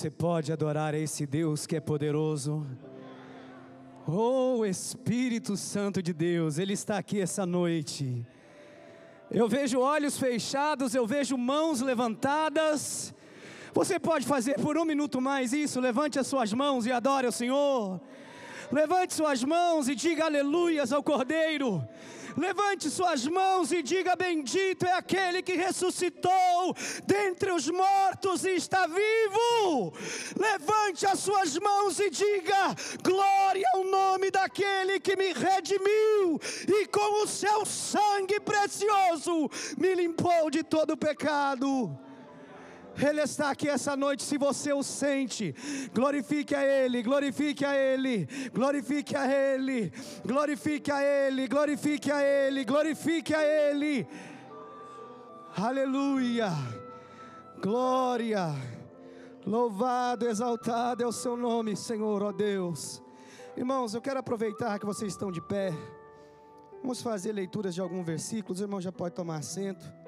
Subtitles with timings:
[0.00, 2.66] Você pode adorar esse Deus que é poderoso.
[4.08, 8.26] Oh Espírito Santo de Deus, Ele está aqui essa noite.
[9.30, 13.12] Eu vejo olhos fechados, eu vejo mãos levantadas.
[13.74, 15.78] Você pode fazer por um minuto mais isso?
[15.80, 18.00] Levante as suas mãos e adore o Senhor.
[18.72, 21.86] Levante suas mãos e diga aleluias ao Cordeiro.
[22.36, 26.74] Levante suas mãos e diga: Bendito é aquele que ressuscitou
[27.06, 29.92] dentre os mortos e está vivo.
[30.38, 37.22] Levante as suas mãos e diga: Glória ao nome daquele que me redimiu e com
[37.22, 41.98] o seu sangue precioso me limpou de todo pecado.
[42.96, 45.54] Ele está aqui essa noite, se você o sente,
[45.94, 49.92] glorifique a Ele, glorifique a Ele, glorifique a Ele,
[50.24, 54.06] glorifique a Ele, glorifique a Ele, glorifique a Ele.
[55.56, 56.50] Aleluia,
[57.62, 58.54] glória,
[59.46, 63.02] louvado, exaltado é o Seu nome, Senhor, ó Deus.
[63.56, 65.72] Irmãos, eu quero aproveitar que vocês estão de pé,
[66.82, 69.99] vamos fazer leituras de alguns versículos, o irmão já pode tomar assento.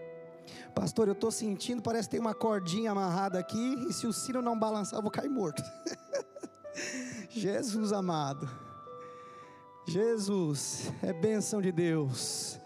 [0.74, 4.40] Pastor, eu estou sentindo, parece que tem uma cordinha amarrada aqui, e se o sino
[4.40, 5.62] não balançar, eu vou cair morto.
[7.28, 8.48] Jesus amado,
[9.86, 12.58] Jesus, é bênção de Deus.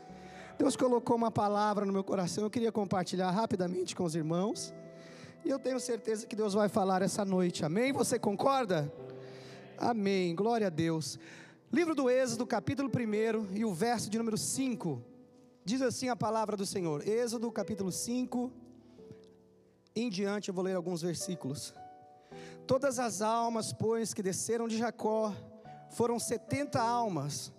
[0.59, 4.73] Deus colocou uma palavra no meu coração, eu queria compartilhar rapidamente com os irmãos,
[5.45, 7.93] e eu tenho certeza que Deus vai falar essa noite, amém?
[7.93, 8.93] Você concorda?
[9.79, 11.19] Amém, glória a Deus.
[11.73, 15.16] Livro do Êxodo, capítulo 1 e o verso de número 5.
[15.67, 18.53] Diz assim a palavra do Senhor, Êxodo capítulo 5,
[19.97, 21.75] em diante eu vou ler alguns versículos.
[22.69, 25.35] Todas as almas, pois, que desceram de Jacó,
[25.91, 27.53] foram setenta almas.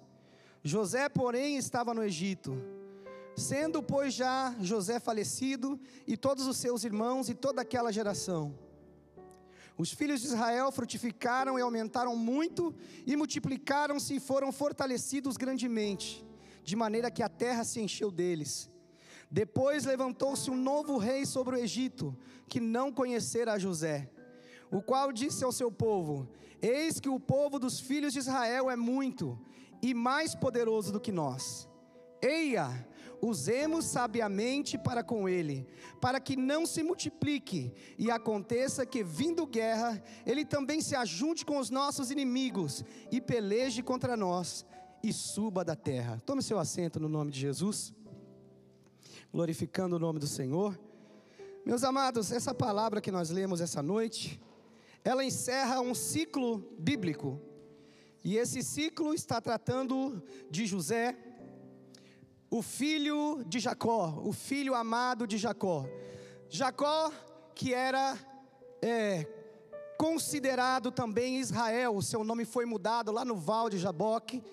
[0.64, 2.58] José, porém, estava no Egito.
[3.36, 8.58] Sendo, pois, já José falecido, e todos os seus irmãos e toda aquela geração.
[9.78, 12.74] Os filhos de Israel frutificaram e aumentaram muito,
[13.06, 16.26] e multiplicaram-se e foram fortalecidos grandemente
[16.68, 18.70] de maneira que a terra se encheu deles.
[19.32, 22.14] Depois levantou-se um novo rei sobre o Egito,
[22.46, 24.10] que não conhecera José,
[24.70, 26.28] o qual disse ao seu povo:
[26.62, 29.40] Eis que o povo dos filhos de Israel é muito
[29.82, 31.70] e mais poderoso do que nós.
[32.22, 32.86] Eia,
[33.22, 35.66] usemos sabiamente para com ele,
[36.02, 41.60] para que não se multiplique e aconteça que, vindo guerra, ele também se ajunte com
[41.60, 44.66] os nossos inimigos e peleje contra nós
[45.08, 46.22] e suba da terra.
[46.26, 47.94] Tome seu assento no nome de Jesus,
[49.32, 50.78] glorificando o nome do Senhor.
[51.66, 54.38] Meus amados, essa palavra que nós lemos essa noite,
[55.06, 57.40] ela encerra um ciclo bíblico.
[58.22, 61.18] E esse ciclo está tratando de José,
[62.50, 65.86] o filho de Jacó, o filho amado de Jacó.
[66.50, 67.14] Jacó,
[67.56, 68.18] que era
[68.82, 69.26] é,
[69.98, 74.44] considerado também Israel, o seu nome foi mudado lá no Val de Jaboque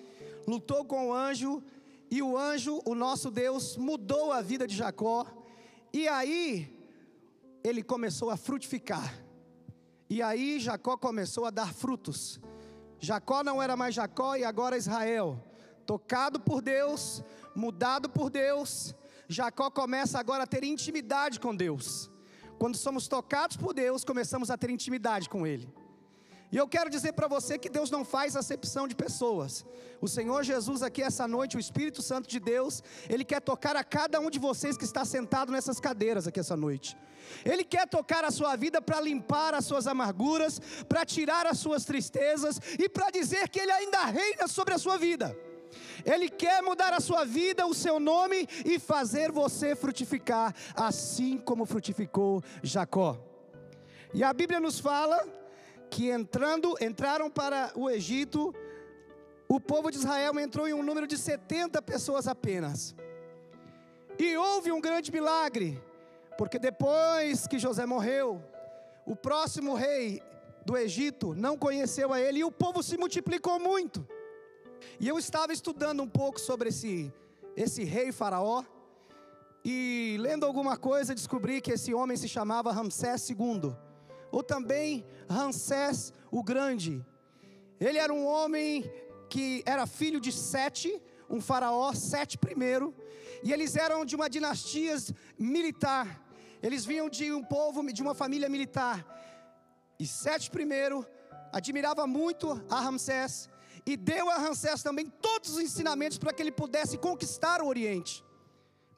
[0.47, 1.63] lutou com o anjo,
[2.09, 5.25] e o anjo, o nosso Deus, mudou a vida de Jacó,
[5.91, 6.71] e aí
[7.63, 9.13] ele começou a frutificar,
[10.09, 12.39] e aí Jacó começou a dar frutos.
[12.99, 15.43] Jacó não era mais Jacó e agora Israel,
[15.85, 17.23] tocado por Deus,
[17.55, 18.95] mudado por Deus,
[19.27, 22.11] Jacó começa agora a ter intimidade com Deus.
[22.57, 25.67] Quando somos tocados por Deus, começamos a ter intimidade com Ele.
[26.55, 29.65] E eu quero dizer para você que Deus não faz acepção de pessoas.
[29.99, 33.83] O Senhor Jesus aqui essa noite, o Espírito Santo de Deus, ele quer tocar a
[33.83, 36.95] cada um de vocês que está sentado nessas cadeiras aqui essa noite.
[37.43, 41.83] Ele quer tocar a sua vida para limpar as suas amarguras, para tirar as suas
[41.83, 45.37] tristezas e para dizer que ele ainda reina sobre a sua vida.
[46.05, 51.65] Ele quer mudar a sua vida, o seu nome e fazer você frutificar, assim como
[51.65, 53.19] frutificou Jacó.
[54.13, 55.43] E a Bíblia nos fala
[55.89, 58.53] que entrando, entraram para o Egito,
[59.47, 62.95] o povo de Israel entrou em um número de 70 pessoas apenas.
[64.17, 65.81] E houve um grande milagre,
[66.37, 68.41] porque depois que José morreu,
[69.05, 70.21] o próximo rei
[70.65, 74.07] do Egito não conheceu a ele e o povo se multiplicou muito.
[74.99, 77.13] E eu estava estudando um pouco sobre esse,
[77.55, 78.63] esse rei Faraó,
[79.63, 83.75] e lendo alguma coisa descobri que esse homem se chamava Ramsés II
[84.35, 86.93] ou também Ramsés o Grande.
[87.79, 88.83] Ele era um homem
[89.29, 92.93] que era filho de Sete, um faraó, Sete primeiro,
[93.41, 94.97] e eles eram de uma dinastia
[95.39, 96.21] militar.
[96.61, 98.97] Eles vinham de um povo, de uma família militar.
[99.97, 101.07] E Sete primeiro
[101.53, 103.49] admirava muito a Ramsés
[103.85, 108.21] e deu a Ramsés também todos os ensinamentos para que ele pudesse conquistar o Oriente.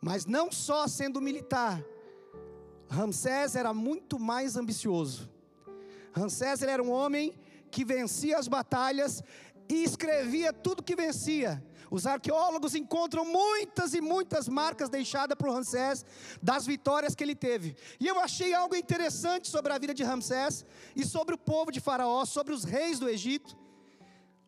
[0.01, 1.79] Mas não só sendo militar,
[2.89, 5.29] Ramsés era muito mais ambicioso.
[6.13, 7.33] Ramsés era um homem
[7.69, 9.23] que vencia as batalhas
[9.69, 11.63] e escrevia tudo que vencia.
[11.89, 16.05] Os arqueólogos encontram muitas e muitas marcas deixadas por Ramsés
[16.41, 17.75] das vitórias que ele teve.
[17.99, 21.79] E eu achei algo interessante sobre a vida de Ramsés e sobre o povo de
[21.79, 23.55] Faraó, sobre os reis do Egito.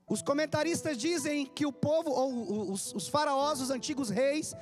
[0.07, 4.55] Os comentaristas dizem que o povo, ou os, os faraós, os antigos reis,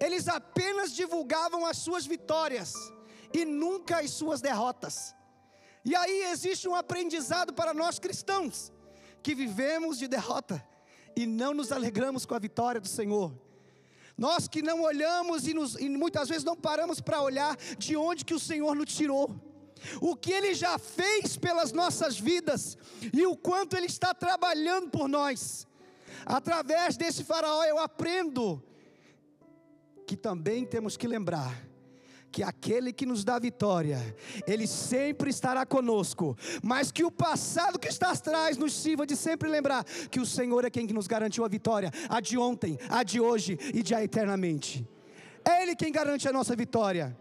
[0.00, 2.74] eles apenas divulgavam as suas vitórias
[3.32, 5.14] e nunca as suas derrotas.
[5.84, 8.72] E aí existe um aprendizado para nós cristãos,
[9.22, 10.64] que vivemos de derrota
[11.16, 13.32] e não nos alegramos com a vitória do Senhor.
[14.16, 18.24] Nós que não olhamos e, nos, e muitas vezes não paramos para olhar de onde
[18.24, 19.34] que o Senhor nos tirou,
[20.00, 22.76] o que Ele já fez pelas nossas vidas
[23.12, 25.66] e o quanto Ele está trabalhando por nós.
[26.26, 28.62] Através desse faraó eu aprendo
[30.06, 31.68] que também temos que lembrar
[32.30, 33.98] que aquele que nos dá vitória,
[34.46, 39.48] ele sempre estará conosco, mas que o passado que está atrás nos sirva de sempre
[39.48, 43.20] lembrar que o Senhor é quem nos garantiu a vitória, a de ontem, a de
[43.20, 44.86] hoje e de eternamente.
[45.44, 47.16] É Ele quem garante a nossa vitória.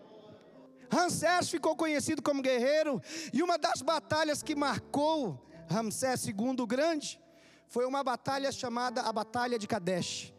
[0.89, 3.01] Ramsés ficou conhecido como guerreiro,
[3.33, 7.19] e uma das batalhas que marcou Ramsés II o Grande
[7.67, 10.33] foi uma batalha chamada a Batalha de Kadesh.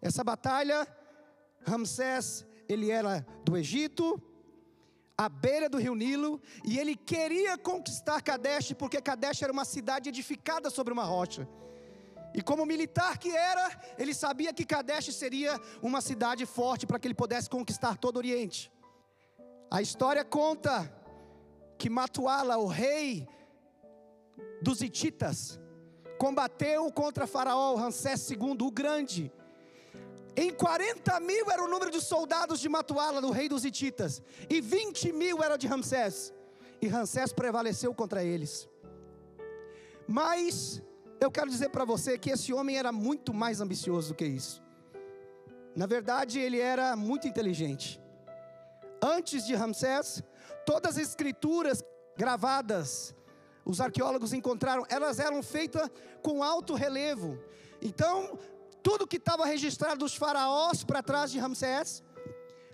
[0.00, 0.86] Essa batalha,
[1.62, 4.20] Ramsés ele era do Egito,
[5.16, 10.08] à beira do rio Nilo, e ele queria conquistar Kadesh, porque Kadesh era uma cidade
[10.08, 11.48] edificada sobre uma rocha.
[12.34, 17.06] E como militar que era, ele sabia que Kadesh seria uma cidade forte para que
[17.06, 18.72] ele pudesse conquistar todo o Oriente.
[19.70, 20.90] A história conta
[21.78, 23.28] que Matuala, o rei
[24.62, 25.60] dos Hititas,
[26.18, 29.32] combateu contra Faraó Ramsés II, o Grande,
[30.36, 34.60] em 40 mil era o número de soldados de Matuala, do rei dos Hititas, e
[34.60, 36.32] 20 mil era de Ramsés,
[36.80, 38.68] e Ramsés prevaleceu contra eles.
[40.06, 40.82] Mas
[41.20, 44.62] eu quero dizer para você que esse homem era muito mais ambicioso do que isso.
[45.74, 48.00] Na verdade, ele era muito inteligente.
[49.00, 50.22] Antes de Ramsés,
[50.66, 51.82] todas as escrituras
[52.16, 53.14] gravadas,
[53.64, 55.88] os arqueólogos encontraram, elas eram feitas
[56.22, 57.38] com alto relevo.
[57.80, 58.38] Então,
[58.82, 62.02] tudo que estava registrado dos faraós para trás de Ramsés,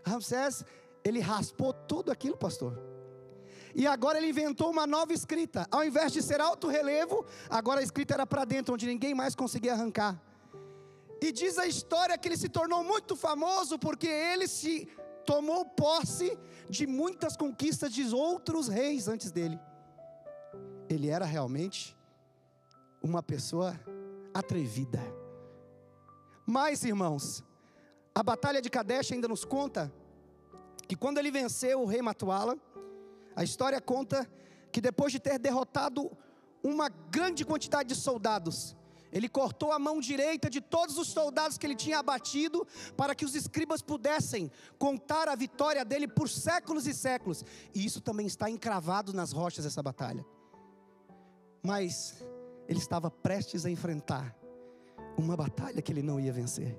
[0.05, 0.65] Ramsés,
[1.05, 2.79] ele raspou tudo aquilo, pastor.
[3.75, 5.67] E agora ele inventou uma nova escrita.
[5.71, 9.35] Ao invés de ser alto relevo, agora a escrita era para dentro, onde ninguém mais
[9.35, 10.21] conseguia arrancar.
[11.21, 14.89] E diz a história que ele se tornou muito famoso porque ele se
[15.27, 16.39] tomou posse
[16.71, 19.59] de muitas conquistas de outros reis antes dele.
[20.89, 21.97] Ele era realmente
[23.03, 23.79] uma pessoa
[24.33, 25.01] atrevida.
[26.51, 27.45] Mas, irmãos,
[28.15, 29.93] a batalha de Kadesh ainda nos conta
[30.89, 32.57] que quando ele venceu o rei Matuala,
[33.37, 34.27] a história conta
[34.73, 36.11] que depois de ter derrotado
[36.63, 38.75] uma grande quantidade de soldados,
[39.13, 42.67] ele cortou a mão direita de todos os soldados que ele tinha abatido,
[42.97, 47.45] para que os escribas pudessem contar a vitória dele por séculos e séculos.
[47.75, 50.25] E isso também está encravado nas rochas dessa batalha.
[51.63, 52.25] Mas
[52.67, 54.38] ele estava prestes a enfrentar
[55.23, 56.77] uma batalha que ele não ia vencer.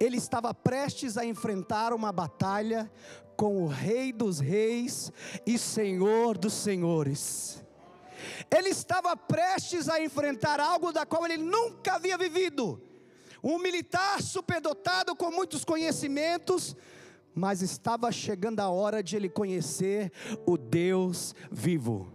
[0.00, 2.90] Ele estava prestes a enfrentar uma batalha
[3.36, 5.12] com o Rei dos Reis
[5.46, 7.62] e Senhor dos Senhores.
[8.50, 12.80] Ele estava prestes a enfrentar algo da qual ele nunca havia vivido.
[13.42, 16.76] Um militar superdotado com muitos conhecimentos,
[17.34, 20.12] mas estava chegando a hora de ele conhecer
[20.46, 22.12] o Deus vivo.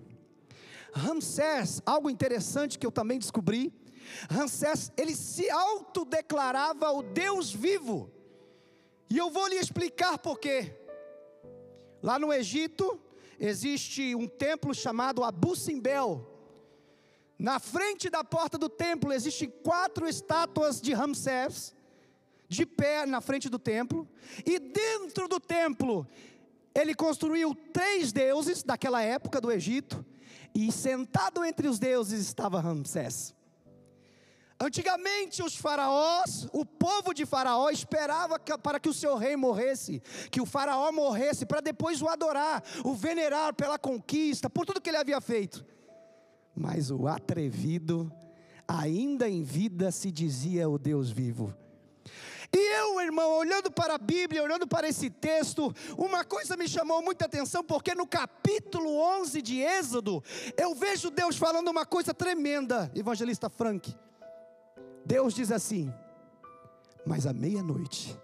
[0.93, 3.73] Ramsés, algo interessante que eu também descobri,
[4.29, 8.11] Ramsés, ele se autodeclarava o Deus vivo.
[9.09, 10.75] E eu vou lhe explicar por quê.
[12.01, 12.99] Lá no Egito
[13.39, 16.25] existe um templo chamado Abu Simbel.
[17.37, 21.75] Na frente da porta do templo existem quatro estátuas de Ramsés,
[22.49, 24.07] de pé na frente do templo,
[24.45, 26.07] e dentro do templo
[26.73, 30.03] ele construiu três deuses daquela época do Egito,
[30.53, 33.35] e sentado entre os deuses estava Ramsés.
[34.59, 40.01] Antigamente, os faraós, o povo de Faraó esperava que, para que o seu rei morresse,
[40.31, 44.89] que o faraó morresse, para depois o adorar, o venerar pela conquista, por tudo que
[44.89, 45.63] ele havia feito.
[46.55, 48.11] Mas o atrevido,
[48.67, 51.53] ainda em vida, se dizia o Deus vivo.
[52.51, 57.03] E eu, irmão, olhando para a Bíblia, olhando para esse texto, uma coisa me chamou
[57.03, 60.23] muita atenção, porque no capítulo 11 de Êxodo,
[60.57, 63.95] eu vejo Deus falando uma coisa tremenda, evangelista Frank.
[65.07, 65.91] Deus diz assim:
[67.05, 68.19] Mas à meia-noite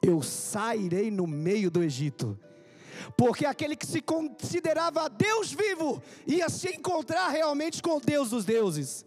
[0.00, 2.38] eu sairei no meio do Egito,
[3.16, 8.44] porque aquele que se considerava Deus vivo ia se encontrar realmente com o Deus dos
[8.44, 9.04] deuses.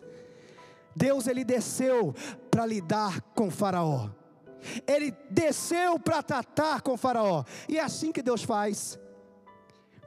[0.94, 2.14] Deus ele desceu
[2.52, 4.10] para lidar com Faraó.
[4.86, 7.46] Ele desceu para tratar com Faraó.
[7.70, 9.00] E é assim que Deus faz.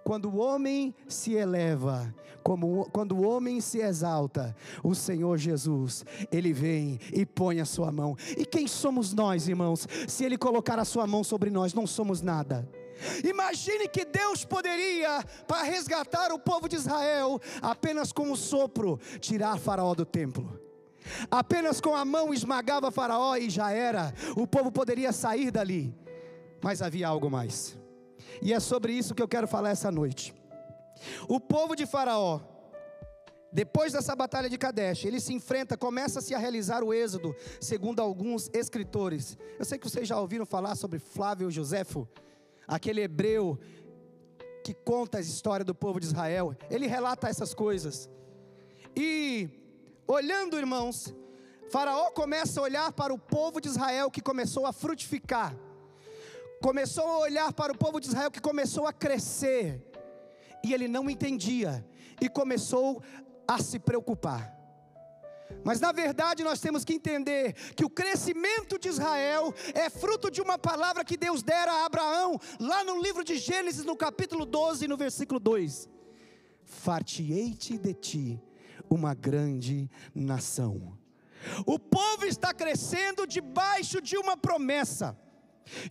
[0.04, 6.52] Quando o homem se eleva, como, quando o homem se exalta, o Senhor Jesus, Ele
[6.52, 8.16] vem e põe a sua mão.
[8.36, 9.86] E quem somos nós, irmãos?
[10.08, 12.68] Se Ele colocar a sua mão sobre nós, não somos nada.
[13.24, 19.58] Imagine que Deus poderia, para resgatar o povo de Israel, apenas com um sopro, tirar
[19.58, 20.60] Faraó do templo.
[21.30, 24.14] Apenas com a mão esmagava Faraó e já era.
[24.36, 25.92] O povo poderia sair dali.
[26.62, 27.76] Mas havia algo mais.
[28.40, 30.34] E é sobre isso que eu quero falar essa noite.
[31.28, 32.40] O povo de Faraó,
[33.52, 38.48] depois dessa batalha de Kadesh, ele se enfrenta, começa-se a realizar o êxodo, segundo alguns
[38.54, 39.36] escritores.
[39.58, 42.08] Eu sei que vocês já ouviram falar sobre Flávio Josefo,
[42.66, 43.58] aquele hebreu
[44.64, 46.56] que conta a história do povo de Israel.
[46.70, 48.08] Ele relata essas coisas.
[48.96, 49.50] E
[50.06, 51.14] olhando, irmãos,
[51.70, 55.56] Faraó começa a olhar para o povo de Israel que começou a frutificar
[56.62, 59.84] começou a olhar para o povo de Israel que começou a crescer,
[60.64, 61.84] e ele não entendia,
[62.20, 63.02] e começou
[63.46, 64.56] a se preocupar.
[65.64, 70.40] Mas na verdade nós temos que entender que o crescimento de Israel é fruto de
[70.40, 74.86] uma palavra que Deus dera a Abraão, lá no livro de Gênesis, no capítulo 12,
[74.86, 75.88] no versículo 2:
[76.64, 78.42] Fartiei-te de ti
[78.88, 80.96] uma grande nação.
[81.66, 85.18] O povo está crescendo debaixo de uma promessa.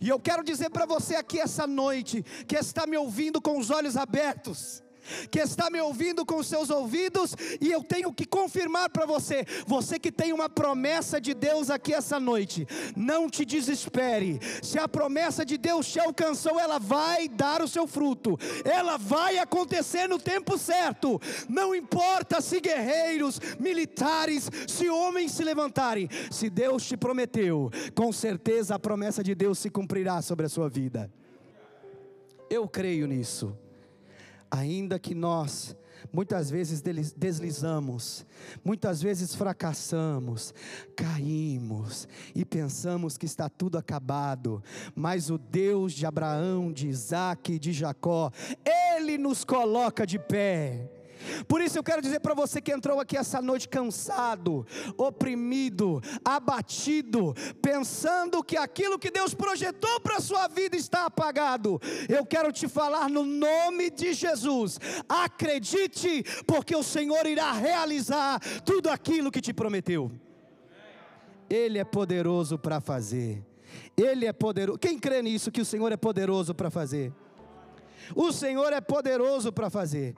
[0.00, 3.70] E eu quero dizer para você aqui essa noite, que está me ouvindo com os
[3.70, 4.82] olhos abertos,
[5.30, 9.98] que está me ouvindo com seus ouvidos, e eu tenho que confirmar para você, você
[9.98, 12.66] que tem uma promessa de Deus aqui essa noite,
[12.96, 17.86] não te desespere, se a promessa de Deus te alcançou, ela vai dar o seu
[17.86, 25.44] fruto, ela vai acontecer no tempo certo, não importa se guerreiros, militares, se homens se
[25.44, 30.48] levantarem, se Deus te prometeu, com certeza a promessa de Deus se cumprirá sobre a
[30.48, 31.10] sua vida.
[32.48, 33.56] Eu creio nisso
[34.52, 35.74] ainda que nós
[36.12, 36.82] muitas vezes
[37.16, 38.26] deslizamos,
[38.62, 40.52] muitas vezes fracassamos,
[40.94, 44.62] caímos e pensamos que está tudo acabado,
[44.94, 48.30] mas o Deus de Abraão, de Isaac e de Jacó,
[48.64, 51.01] Ele nos coloca de pé.
[51.46, 57.34] Por isso eu quero dizer para você que entrou aqui essa noite cansado, oprimido, abatido,
[57.60, 61.80] pensando que aquilo que Deus projetou para a sua vida está apagado.
[62.08, 64.78] Eu quero te falar no nome de Jesus.
[65.08, 70.10] Acredite, porque o Senhor irá realizar tudo aquilo que te prometeu.
[71.48, 73.44] Ele é poderoso para fazer.
[73.96, 74.78] Ele é poderoso.
[74.78, 77.12] Quem crê nisso que o Senhor é poderoso para fazer?
[78.14, 80.14] O Senhor é poderoso para fazer.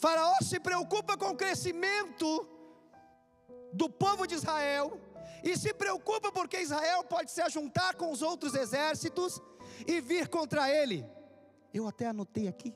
[0.00, 2.48] Faraó se preocupa com o crescimento
[3.70, 4.98] do povo de Israel
[5.44, 9.40] e se preocupa porque Israel pode se ajuntar com os outros exércitos
[9.86, 11.06] e vir contra ele.
[11.72, 12.74] Eu até anotei aqui.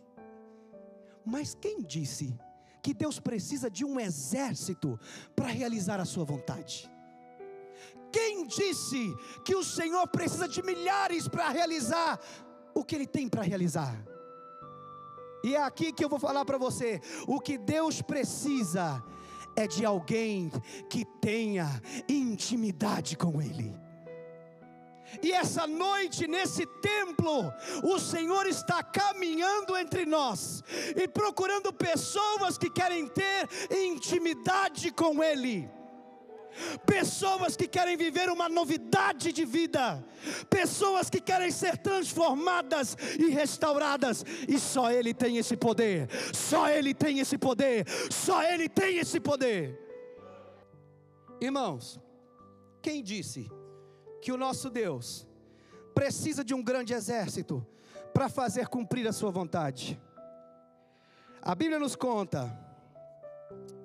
[1.25, 2.39] Mas quem disse
[2.83, 5.01] que Deus precisa de um exército
[5.35, 6.91] para realizar a sua vontade?
[8.13, 9.17] Quem disse
[9.47, 12.21] que o Senhor precisa de milhares para realizar
[12.75, 14.14] o que ele tem para realizar?
[15.45, 19.05] E é aqui que eu vou falar para você: o que Deus precisa
[19.55, 20.51] é de alguém
[20.89, 21.69] que tenha
[22.09, 23.77] intimidade com Ele.
[25.23, 30.65] E essa noite, nesse templo, o Senhor está caminhando entre nós
[30.97, 35.71] e procurando pessoas que querem ter intimidade com Ele
[36.87, 40.05] pessoas que querem viver uma novidade de vida,
[40.49, 46.95] pessoas que querem ser transformadas e restauradas, e só Ele tem esse poder, só Ele
[46.95, 49.81] tem esse poder, só Ele tem esse poder.
[51.41, 52.01] Irmãos,
[52.81, 53.51] quem disse
[54.23, 55.27] que o nosso Deus
[55.95, 57.67] precisa de um grande exército
[58.13, 60.01] para fazer cumprir a Sua vontade?
[61.43, 62.59] A Bíblia nos conta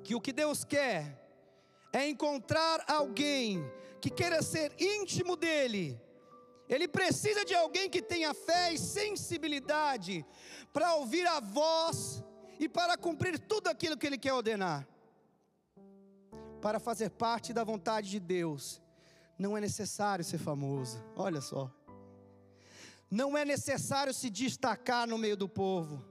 [0.04, 1.20] que o que Deus quer
[1.92, 3.64] é encontrar alguém
[4.00, 6.00] que queira ser íntimo dele.
[6.68, 10.26] Ele precisa de alguém que tenha fé e sensibilidade
[10.72, 12.24] para ouvir a voz
[12.60, 14.88] e para cumprir tudo aquilo que ele quer ordenar.
[16.62, 18.82] Para fazer parte da vontade de Deus,
[19.38, 21.04] não é necessário ser famoso.
[21.16, 21.74] Olha só.
[23.10, 26.06] Não é necessário se destacar no meio do povo.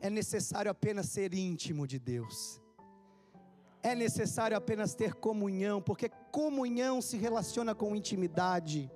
[0.00, 2.61] É necessário apenas ser íntimo de Deus
[3.82, 8.90] é necessário apenas ter comunhão, porque comunhão se relaciona com intimidade.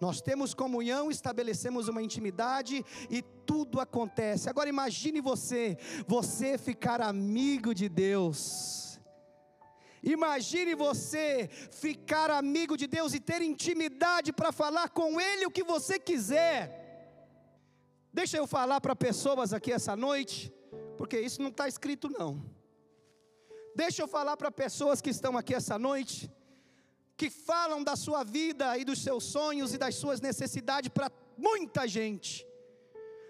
[0.00, 4.48] Nós temos comunhão, estabelecemos uma intimidade e tudo acontece.
[4.48, 5.76] Agora imagine você,
[6.06, 9.00] você ficar amigo de Deus.
[10.00, 15.64] Imagine você ficar amigo de Deus e ter intimidade para falar com Ele o que
[15.64, 16.86] você quiser.
[18.12, 20.52] Deixa eu falar para pessoas aqui essa noite,
[20.96, 22.57] porque isso não está escrito não.
[23.82, 26.28] Deixa eu falar para pessoas que estão aqui essa noite
[27.16, 31.86] que falam da sua vida e dos seus sonhos e das suas necessidades para muita
[31.86, 32.44] gente,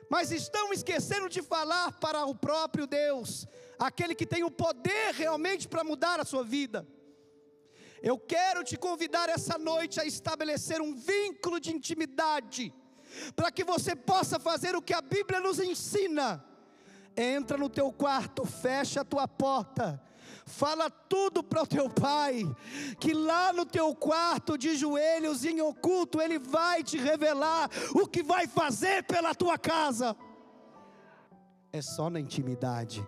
[0.08, 3.46] mas estão esquecendo de falar para o próprio Deus,
[3.78, 6.88] aquele que tem o poder realmente para mudar a sua vida.
[8.02, 12.72] Eu quero te convidar essa noite a estabelecer um vínculo de intimidade,
[13.36, 16.42] para que você possa fazer o que a Bíblia nos ensina.
[17.14, 20.07] Entra no teu quarto, fecha a tua porta
[20.48, 22.42] Fala tudo para o teu pai,
[22.98, 28.22] que lá no teu quarto de joelhos em oculto, ele vai te revelar o que
[28.22, 30.16] vai fazer pela tua casa.
[31.70, 33.06] É só na intimidade.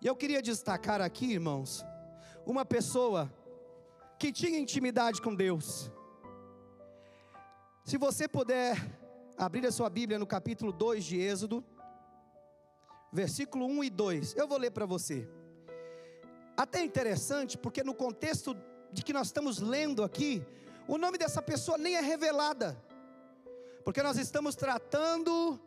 [0.00, 1.84] E eu queria destacar aqui, irmãos,
[2.44, 3.32] uma pessoa
[4.18, 5.90] que tinha intimidade com Deus.
[7.84, 8.76] Se você puder
[9.38, 11.64] abrir a sua Bíblia no capítulo 2 de Êxodo,
[13.10, 15.26] versículo 1 e 2, eu vou ler para você.
[16.56, 18.56] Até interessante, porque no contexto
[18.90, 20.42] de que nós estamos lendo aqui,
[20.88, 22.76] o nome dessa pessoa nem é revelada,
[23.84, 25.60] porque nós estamos tratando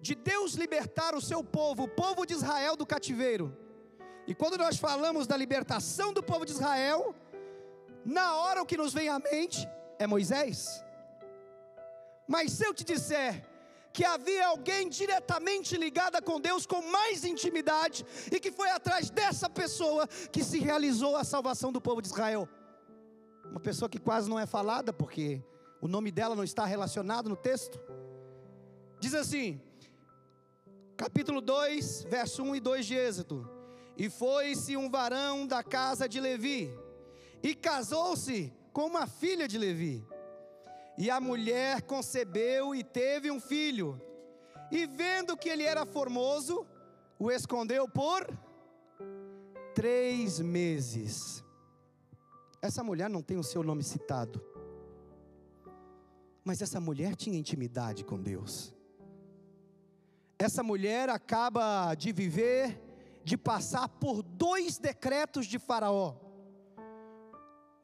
[0.00, 3.56] de Deus libertar o seu povo, o povo de Israel do cativeiro.
[4.26, 7.14] E quando nós falamos da libertação do povo de Israel,
[8.04, 9.66] na hora o que nos vem à mente
[9.98, 10.84] é Moisés.
[12.26, 13.44] Mas se eu te disser
[13.92, 19.48] que havia alguém diretamente ligada com Deus com mais intimidade e que foi atrás dessa
[19.50, 22.48] pessoa que se realizou a salvação do povo de Israel.
[23.44, 25.44] Uma pessoa que quase não é falada porque
[25.80, 27.78] o nome dela não está relacionado no texto.
[28.98, 29.60] Diz assim,
[30.96, 33.50] capítulo 2, verso 1 e 2 de Êxodo:
[33.96, 36.72] E foi-se um varão da casa de Levi,
[37.42, 40.06] e casou-se com uma filha de Levi.
[41.02, 44.00] E a mulher concebeu e teve um filho.
[44.70, 46.64] E vendo que ele era formoso,
[47.18, 48.24] o escondeu por
[49.74, 51.42] três meses.
[52.62, 54.40] Essa mulher não tem o seu nome citado.
[56.44, 58.72] Mas essa mulher tinha intimidade com Deus.
[60.38, 62.80] Essa mulher acaba de viver,
[63.24, 66.14] de passar por dois decretos de Faraó.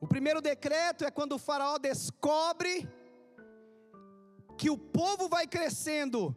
[0.01, 2.89] O primeiro decreto é quando o Faraó descobre
[4.59, 6.37] que o povo vai crescendo,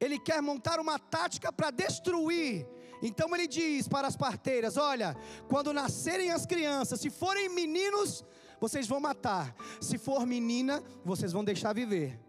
[0.00, 2.68] ele quer montar uma tática para destruir.
[3.00, 5.16] Então ele diz para as parteiras: Olha,
[5.48, 8.24] quando nascerem as crianças, se forem meninos,
[8.60, 12.20] vocês vão matar, se for menina, vocês vão deixar viver.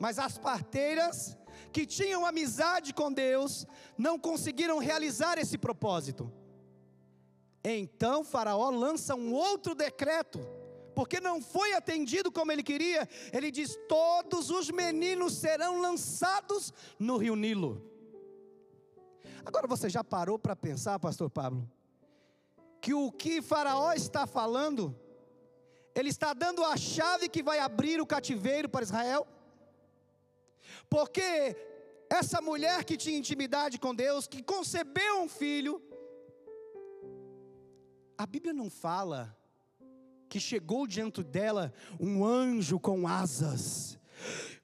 [0.00, 1.36] Mas as parteiras
[1.72, 6.32] que tinham amizade com Deus não conseguiram realizar esse propósito.
[7.62, 10.57] Então Faraó lança um outro decreto
[10.98, 17.16] porque não foi atendido como ele queria, ele diz: todos os meninos serão lançados no
[17.18, 17.88] rio Nilo.
[19.44, 21.70] Agora você já parou para pensar, Pastor Pablo,
[22.80, 24.92] que o que Faraó está falando,
[25.94, 29.24] ele está dando a chave que vai abrir o cativeiro para Israel?
[30.90, 31.56] Porque
[32.10, 35.80] essa mulher que tinha intimidade com Deus, que concebeu um filho,
[38.18, 39.37] a Bíblia não fala
[40.28, 43.98] que chegou diante dela um anjo com asas,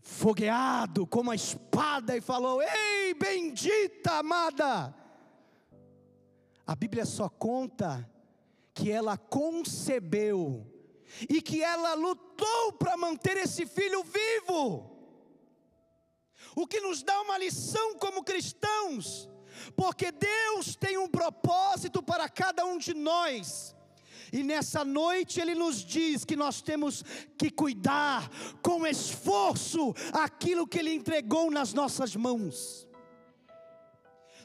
[0.00, 4.94] fogueado com uma espada, e falou: Ei, bendita amada!
[6.66, 8.09] A Bíblia só conta
[8.72, 10.66] que ela concebeu
[11.29, 14.90] e que ela lutou para manter esse filho vivo.
[16.57, 19.29] O que nos dá uma lição como cristãos,
[19.77, 23.73] porque Deus tem um propósito para cada um de nós.
[24.34, 27.04] E nessa noite ele nos diz que nós temos
[27.38, 28.28] que cuidar
[28.60, 32.84] com esforço aquilo que ele entregou nas nossas mãos.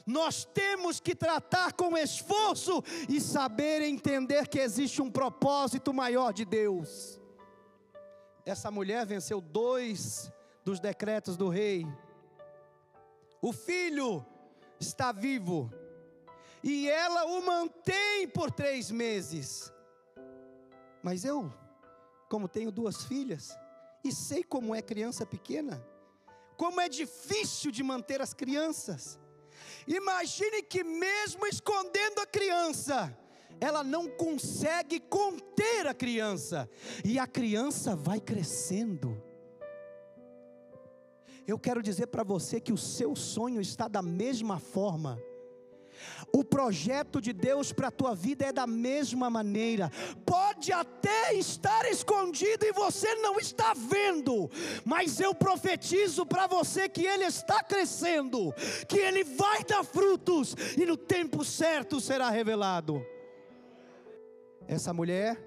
[0.06, 6.44] Nós temos que tratar com esforço e saber entender que existe um propósito maior de
[6.44, 7.20] Deus.
[8.46, 10.30] Essa mulher venceu dois
[10.64, 11.84] dos decretos do rei.
[13.42, 14.24] O filho
[14.78, 15.68] está vivo,
[16.62, 19.72] e ela o mantém por três meses.
[21.02, 21.52] Mas eu,
[22.28, 23.56] como tenho duas filhas,
[24.04, 25.84] e sei como é criança pequena,
[26.56, 29.18] como é difícil de manter as crianças.
[29.86, 33.16] Imagine que, mesmo escondendo a criança,
[33.60, 36.68] ela não consegue conter a criança,
[37.04, 39.22] e a criança vai crescendo.
[41.46, 45.20] Eu quero dizer para você que o seu sonho está da mesma forma.
[46.32, 49.90] O projeto de Deus para a tua vida é da mesma maneira.
[50.24, 54.50] Pode até estar escondido e você não está vendo,
[54.84, 58.52] mas eu profetizo para você que ele está crescendo,
[58.88, 63.04] que ele vai dar frutos e no tempo certo será revelado.
[64.68, 65.42] Essa mulher,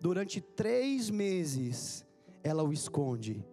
[0.00, 2.04] durante três meses,
[2.42, 3.44] ela o esconde.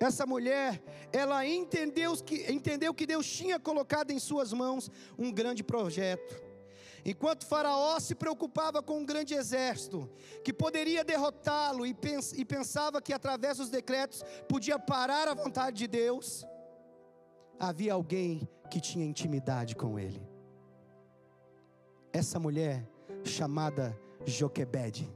[0.00, 0.80] Essa mulher,
[1.12, 6.40] ela entendeu que, entendeu que Deus tinha colocado em suas mãos um grande projeto.
[7.04, 10.08] Enquanto Faraó se preocupava com um grande exército,
[10.44, 15.78] que poderia derrotá-lo e, pens e pensava que através dos decretos podia parar a vontade
[15.78, 16.46] de Deus,
[17.58, 20.22] havia alguém que tinha intimidade com ele.
[22.12, 22.86] Essa mulher,
[23.24, 25.10] chamada Joquebede,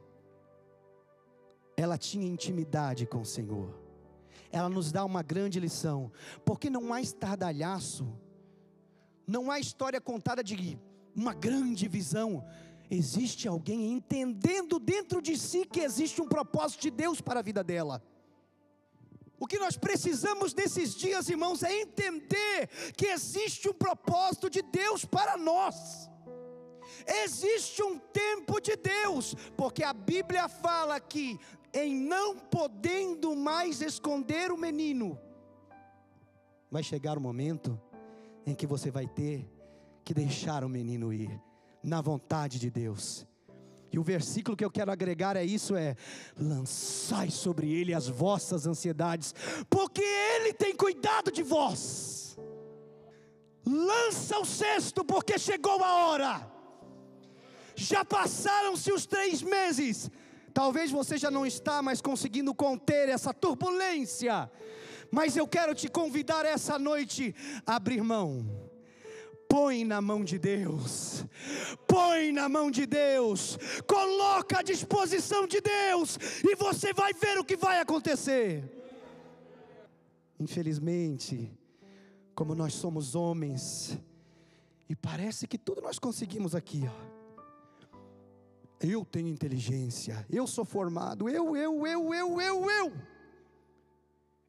[1.77, 3.82] ela tinha intimidade com o Senhor
[4.51, 6.13] ela nos dá uma grande lição,
[6.45, 8.07] porque não há estardalhaço,
[9.27, 10.79] não há história contada de
[11.15, 12.45] uma grande visão,
[12.91, 17.63] existe alguém entendendo dentro de si que existe um propósito de Deus para a vida
[17.63, 18.03] dela.
[19.43, 25.05] O que nós precisamos nesses dias, irmãos, é entender que existe um propósito de Deus
[25.05, 26.09] para nós.
[27.25, 31.41] Existe um tempo de Deus, porque a Bíblia fala que
[31.73, 35.19] em não podendo mais esconder o menino,
[36.71, 37.81] vai chegar o momento
[38.47, 39.49] em que você vai ter
[40.05, 41.41] que deixar o menino ir,
[41.83, 43.27] na vontade de Deus.
[43.93, 45.95] E o versículo que eu quero agregar é isso: é
[46.37, 49.35] lançai sobre ele as vossas ansiedades,
[49.69, 52.39] porque ele tem cuidado de vós.
[53.65, 56.53] Lança o cesto, porque chegou a hora.
[57.75, 60.11] Já passaram-se os três meses,
[60.53, 64.51] Talvez você já não está mais conseguindo conter essa turbulência,
[65.11, 67.35] mas eu quero te convidar essa noite
[67.67, 68.71] a abrir mão.
[69.49, 71.27] Põe na mão de Deus,
[71.87, 77.45] põe na mão de Deus, coloca à disposição de Deus, e você vai ver o
[77.45, 78.65] que vai acontecer.
[80.41, 81.53] Infelizmente,
[82.35, 83.99] como nós somos homens,
[84.89, 87.12] e parece que tudo nós conseguimos aqui, ó
[88.83, 92.93] eu tenho inteligência, eu sou formado, eu, eu, eu, eu, eu, eu.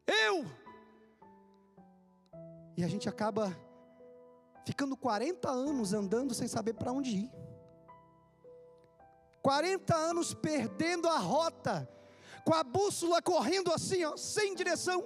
[0.05, 0.45] Eu.
[2.75, 3.55] E a gente acaba
[4.65, 7.31] ficando 40 anos andando sem saber para onde ir.
[9.41, 11.87] 40 anos perdendo a rota,
[12.45, 15.03] com a bússola correndo assim, ó, sem direção.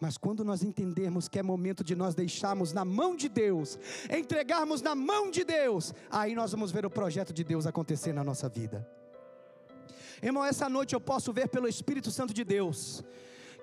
[0.00, 3.78] Mas quando nós entendermos que é momento de nós deixarmos na mão de Deus,
[4.10, 8.24] entregarmos na mão de Deus, aí nós vamos ver o projeto de Deus acontecer na
[8.24, 8.86] nossa vida.
[10.22, 13.04] Irmão, essa noite eu posso ver pelo Espírito Santo de Deus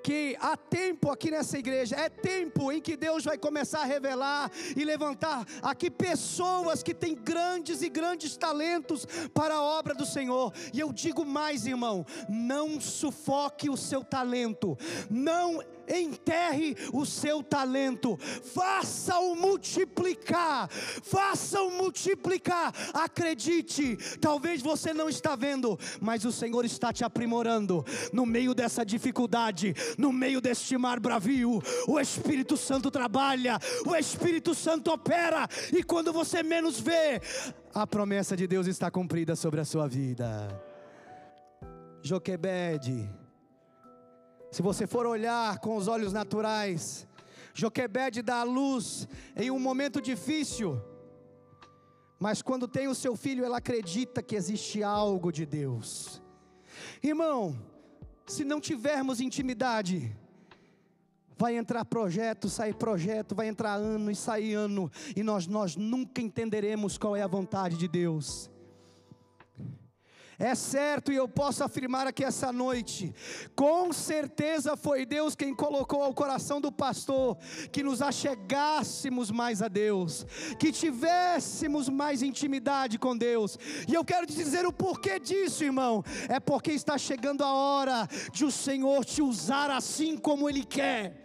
[0.03, 4.51] que há tempo aqui nessa igreja, é tempo em que Deus vai começar a revelar
[4.75, 10.51] e levantar aqui pessoas que têm grandes e grandes talentos para a obra do Senhor.
[10.73, 14.77] E eu digo mais, irmão, não sufoque o seu talento,
[15.09, 18.17] não enterre o seu talento,
[18.53, 22.73] faça-o multiplicar, faça-o multiplicar.
[22.93, 28.85] Acredite, talvez você não está vendo, mas o Senhor está te aprimorando no meio dessa
[28.85, 31.61] dificuldade, no meio deste mar bravio.
[31.87, 37.21] O Espírito Santo trabalha, o Espírito Santo opera, e quando você menos vê,
[37.73, 40.49] a promessa de Deus está cumprida sobre a sua vida.
[42.03, 43.20] Joquebede
[44.51, 47.07] se você for olhar com os olhos naturais,
[47.53, 50.81] Joquebede dá a luz em um momento difícil,
[52.19, 56.21] mas quando tem o seu filho, ela acredita que existe algo de Deus.
[57.01, 57.57] Irmão,
[58.27, 60.15] se não tivermos intimidade,
[61.37, 66.21] vai entrar projeto, sair projeto, vai entrar ano e sair ano, e nós, nós nunca
[66.21, 68.51] entenderemos qual é a vontade de Deus.
[70.43, 73.13] É certo, e eu posso afirmar aqui essa noite,
[73.55, 77.37] com certeza foi Deus quem colocou ao coração do pastor
[77.71, 80.25] que nos achegássemos mais a Deus,
[80.59, 83.55] que tivéssemos mais intimidade com Deus.
[83.87, 86.03] E eu quero te dizer o porquê disso, irmão.
[86.27, 91.21] É porque está chegando a hora de o Senhor te usar assim como Ele quer.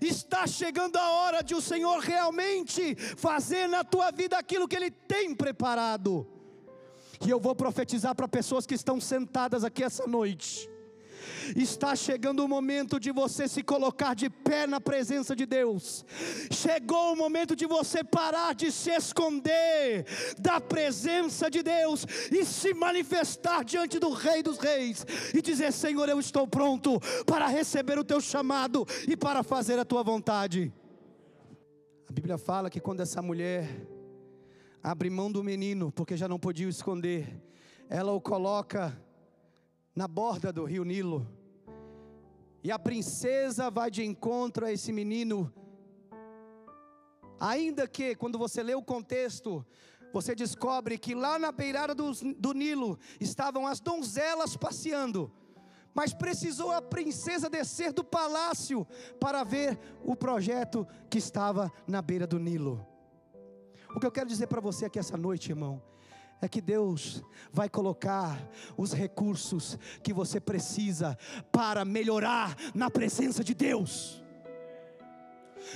[0.00, 4.90] Está chegando a hora de o Senhor realmente fazer na tua vida aquilo que Ele
[4.90, 6.33] tem preparado.
[7.24, 10.70] E eu vou profetizar para pessoas que estão sentadas aqui essa noite.
[11.56, 16.04] Está chegando o momento de você se colocar de pé na presença de Deus.
[16.50, 20.06] Chegou o momento de você parar de se esconder
[20.38, 26.08] da presença de Deus e se manifestar diante do Rei dos Reis e dizer: Senhor,
[26.08, 30.72] eu estou pronto para receber o teu chamado e para fazer a tua vontade.
[32.08, 33.68] A Bíblia fala que quando essa mulher
[34.84, 37.42] abre mão do menino, porque já não podia o esconder,
[37.88, 38.94] ela o coloca
[39.96, 41.26] na borda do rio Nilo.
[42.62, 45.50] E a princesa vai de encontro a esse menino.
[47.40, 49.64] Ainda que, quando você lê o contexto,
[50.12, 55.32] você descobre que lá na beirada do, do Nilo estavam as donzelas passeando.
[55.94, 58.86] Mas precisou a princesa descer do palácio
[59.18, 62.93] para ver o projeto que estava na beira do Nilo.
[63.94, 65.82] O que eu quero dizer para você aqui essa noite, irmão,
[66.40, 68.38] é que Deus vai colocar
[68.76, 71.16] os recursos que você precisa
[71.52, 74.22] para melhorar na presença de Deus.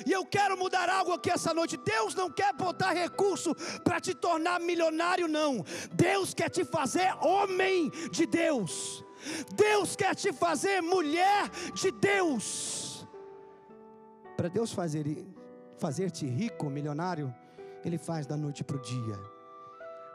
[0.04, 1.76] E eu quero mudar algo aqui essa noite.
[1.78, 5.64] Deus não quer botar recurso para te tornar milionário, não.
[5.94, 9.04] Deus quer te fazer homem de Deus.
[9.54, 13.06] Deus quer te fazer mulher de Deus.
[14.36, 15.26] Para Deus fazer
[15.78, 17.32] fazer-te rico, milionário,
[17.84, 19.18] Ele faz da noite para o dia.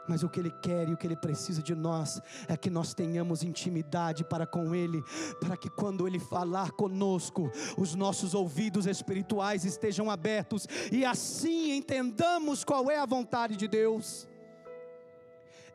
[0.06, 2.92] Mas o que Ele quer e o que Ele precisa de nós é que nós
[2.92, 5.02] tenhamos intimidade para com Ele,
[5.40, 12.64] para que quando Ele falar conosco, os nossos ouvidos espirituais estejam abertos e assim entendamos
[12.64, 14.28] qual é a vontade de Deus.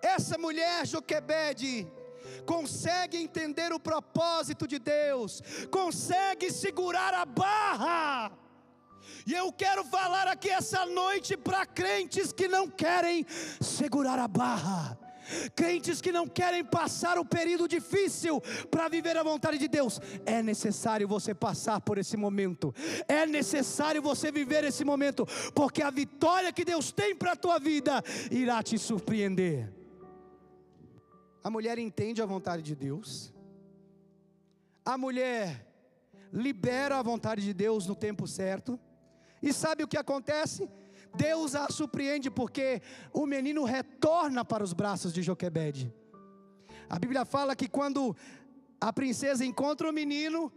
[0.01, 1.87] Essa mulher Joquebede
[2.45, 8.31] consegue entender o propósito de Deus, consegue segurar a barra
[9.25, 13.25] e eu quero falar aqui essa noite para crentes que não querem
[13.59, 14.97] segurar a barra.
[15.55, 18.41] Crentes que não querem passar o período difícil
[18.71, 22.73] para viver a vontade de Deus, é necessário você passar por esse momento,
[23.07, 27.59] é necessário você viver esse momento, porque a vitória que Deus tem para a tua
[27.59, 29.71] vida irá te surpreender.
[31.43, 33.31] A mulher entende a vontade de Deus,
[34.83, 35.67] a mulher
[36.33, 38.79] libera a vontade de Deus no tempo certo,
[39.41, 40.69] e sabe o que acontece?
[41.15, 42.81] Deus a surpreende porque
[43.13, 45.93] o menino retorna para os braços de Joquebede.
[46.89, 48.15] A Bíblia fala que quando
[48.79, 50.51] a princesa encontra o menino,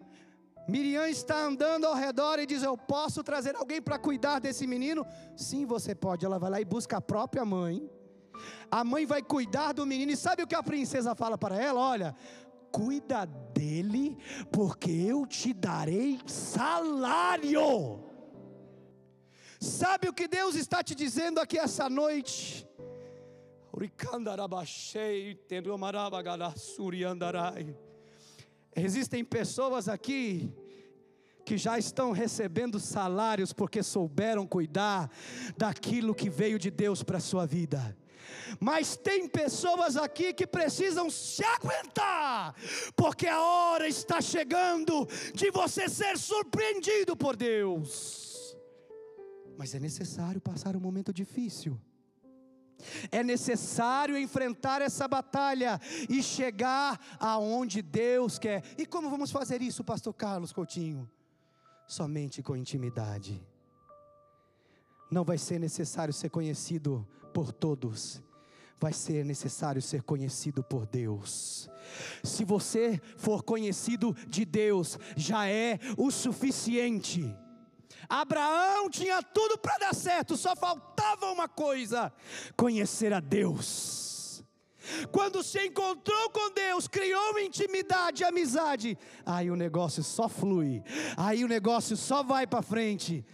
[0.68, 5.06] Miriam está andando ao redor e diz: Eu posso trazer alguém para cuidar desse menino?
[5.36, 6.24] Sim, você pode.
[6.24, 7.88] Ela vai lá e busca a própria mãe.
[8.70, 10.12] A mãe vai cuidar do menino.
[10.12, 11.80] E sabe o que a princesa fala para ela?
[11.80, 12.14] Olha,
[12.70, 14.16] cuida dele,
[14.50, 18.11] porque eu te darei salário.
[19.62, 22.68] Sabe o que Deus está te dizendo aqui essa noite?
[28.74, 30.52] Existem pessoas aqui
[31.46, 35.08] que já estão recebendo salários porque souberam cuidar
[35.56, 37.96] daquilo que veio de Deus para a sua vida.
[38.58, 42.56] Mas tem pessoas aqui que precisam se aguentar,
[42.96, 48.31] porque a hora está chegando de você ser surpreendido por Deus.
[49.56, 51.78] Mas é necessário passar um momento difícil.
[53.10, 58.62] É necessário enfrentar essa batalha e chegar aonde Deus quer.
[58.76, 61.08] E como vamos fazer isso, pastor Carlos Coutinho?
[61.86, 63.40] Somente com intimidade.
[65.10, 68.22] Não vai ser necessário ser conhecido por todos,
[68.80, 71.68] vai ser necessário ser conhecido por Deus.
[72.22, 77.34] Se você for conhecido de Deus, já é o suficiente.
[78.08, 82.12] Abraão tinha tudo para dar certo, só faltava uma coisa:
[82.56, 84.44] conhecer a Deus.
[85.12, 90.82] Quando se encontrou com Deus, criou intimidade, amizade, aí o negócio só flui,
[91.16, 93.24] aí o negócio só vai para frente.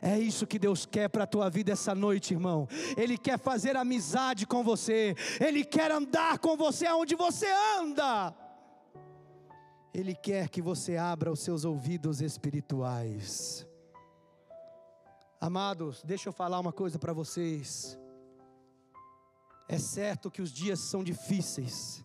[0.00, 2.68] É isso que Deus quer para a tua vida essa noite, irmão.
[2.96, 7.46] Ele quer fazer amizade com você, Ele quer andar com você aonde você
[7.78, 8.34] anda.
[9.92, 13.67] Ele quer que você abra os seus ouvidos espirituais.
[15.40, 17.96] Amados, deixa eu falar uma coisa para vocês.
[19.68, 22.04] É certo que os dias são difíceis,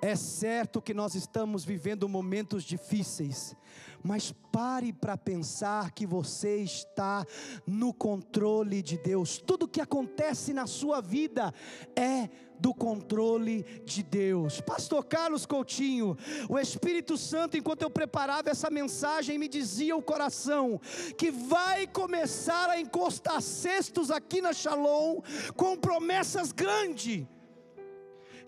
[0.00, 3.56] é certo que nós estamos vivendo momentos difíceis,
[4.02, 7.26] mas pare para pensar que você está
[7.66, 9.38] no controle de Deus.
[9.38, 11.52] Tudo que acontece na sua vida
[11.96, 12.28] é
[12.60, 14.60] do controle de Deus.
[14.60, 16.16] Pastor Carlos Coutinho,
[16.48, 20.80] o Espírito Santo, enquanto eu preparava essa mensagem, me dizia o coração
[21.18, 25.20] que vai começar a encostar cestos aqui na Shalom
[25.56, 27.26] com promessas grandes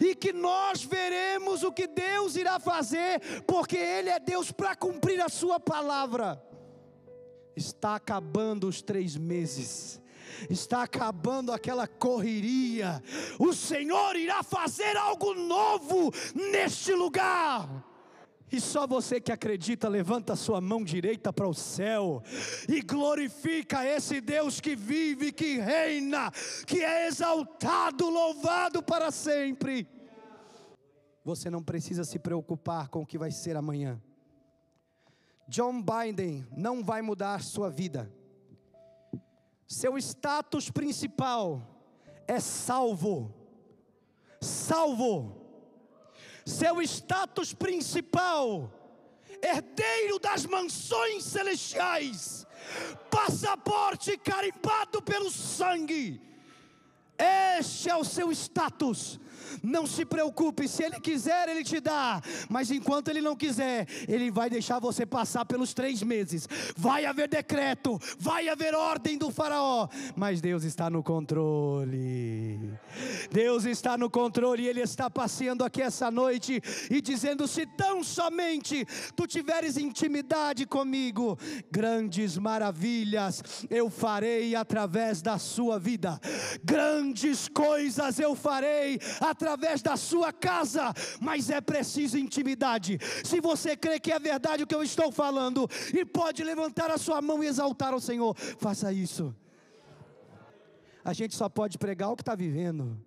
[0.01, 5.21] e que nós veremos o que Deus irá fazer, porque Ele é Deus para cumprir
[5.21, 6.43] a Sua palavra.
[7.55, 10.01] Está acabando os três meses,
[10.51, 13.03] está acabando aquela correria,
[13.39, 17.86] o Senhor irá fazer algo novo neste lugar.
[18.51, 22.23] E só você que acredita, levanta a sua mão direita para o céu
[22.69, 26.31] e glorifica esse Deus que vive, que reina,
[26.65, 29.89] que é exaltado, louvado para sempre.
[31.25, 34.01] Você não precisa se preocupar com o que vai ser amanhã.
[35.49, 38.13] John Biden não vai mudar sua vida.
[39.67, 41.61] Seu status principal
[42.29, 43.35] é salvo.
[44.41, 45.46] Salvo
[46.47, 48.73] seu status principal,
[49.43, 52.47] herdeiro das mansões celestiais,
[53.11, 56.23] passaporte carimbado pelo sangue.
[57.19, 59.19] Este é o seu status
[59.63, 62.21] não se preocupe, se Ele quiser, Ele te dá.
[62.49, 66.49] Mas enquanto Ele não quiser, Ele vai deixar você passar pelos três meses.
[66.77, 69.89] Vai haver decreto, vai haver ordem do Faraó.
[70.15, 72.71] Mas Deus está no controle.
[73.31, 78.03] Deus está no controle e Ele está passeando aqui essa noite e dizendo: se tão
[78.03, 81.39] somente tu tiveres intimidade comigo,
[81.71, 86.21] grandes maravilhas eu farei através da sua vida,
[86.63, 92.99] grandes coisas eu farei através através da sua casa, mas é preciso intimidade.
[93.25, 96.99] Se você crê que é verdade o que eu estou falando e pode levantar a
[96.99, 99.35] sua mão e exaltar o Senhor, faça isso.
[101.05, 103.01] A gente só pode pregar o que está vivendo.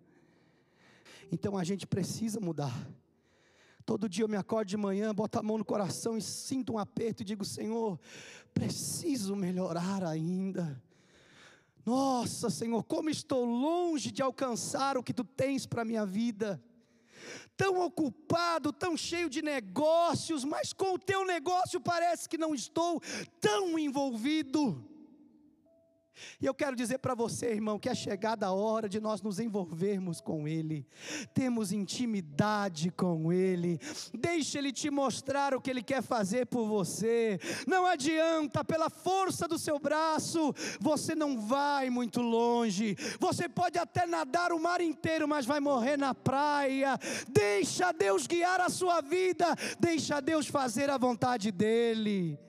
[1.29, 2.87] Então a gente precisa mudar.
[3.85, 6.77] Todo dia eu me acordo de manhã, boto a mão no coração e sinto um
[6.77, 7.99] aperto e digo: Senhor,
[8.53, 10.81] preciso melhorar ainda.
[11.85, 16.61] Nossa, Senhor, como estou longe de alcançar o que tu tens para a minha vida.
[17.55, 23.01] Tão ocupado, tão cheio de negócios, mas com o teu negócio parece que não estou
[23.41, 24.88] tão envolvido.
[26.41, 29.39] E eu quero dizer para você, irmão, que é chegada a hora de nós nos
[29.39, 30.85] envolvermos com Ele,
[31.33, 33.79] temos intimidade com Ele,
[34.13, 37.39] deixe Ele te mostrar o que Ele quer fazer por você.
[37.67, 44.05] Não adianta, pela força do seu braço, você não vai muito longe, você pode até
[44.05, 46.97] nadar o mar inteiro, mas vai morrer na praia.
[47.27, 52.39] Deixa Deus guiar a sua vida, deixa Deus fazer a vontade dEle.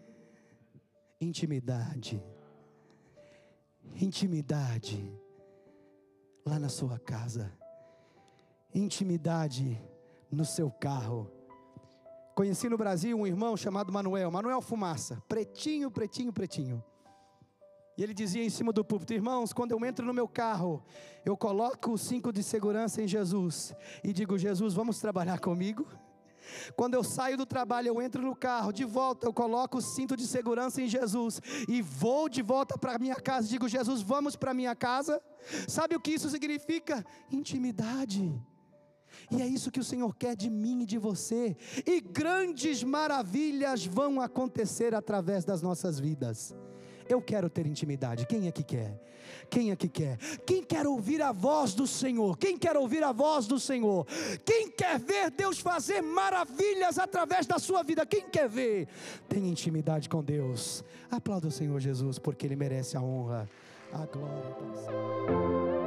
[1.20, 2.22] Intimidade
[3.94, 5.12] intimidade
[6.44, 7.53] lá na sua casa,
[8.74, 9.81] intimidade
[10.31, 11.31] no seu carro.
[12.35, 16.83] Conheci no Brasil um irmão chamado Manuel, Manuel Fumaça, pretinho, pretinho, pretinho.
[17.96, 20.83] E ele dizia em cima do púlpito: Irmãos, quando eu entro no meu carro,
[21.24, 25.87] eu coloco o cinto de segurança em Jesus e digo: Jesus, vamos trabalhar comigo?
[26.76, 30.16] Quando eu saio do trabalho, eu entro no carro, de volta eu coloco o cinto
[30.16, 33.48] de segurança em Jesus e vou de volta para minha casa.
[33.48, 35.20] Digo, Jesus, vamos para minha casa.
[35.68, 37.05] Sabe o que isso significa?
[37.31, 38.33] Intimidade.
[39.31, 41.57] E é isso que o Senhor quer de mim e de você.
[41.87, 46.55] E grandes maravilhas vão acontecer através das nossas vidas.
[47.11, 48.25] Eu quero ter intimidade.
[48.25, 48.99] Quem é que quer?
[49.51, 50.16] Quem é que quer?
[50.46, 52.38] Quem quer ouvir a voz do Senhor?
[52.38, 54.07] Quem quer ouvir a voz do Senhor?
[54.44, 58.07] Quem quer ver Deus fazer maravilhas através da sua vida?
[58.07, 58.87] Quem quer ver?
[59.29, 60.85] Tem intimidade com Deus.
[61.11, 63.49] Aplauda o Senhor Jesus, porque Ele merece a honra,
[63.92, 65.79] a glória.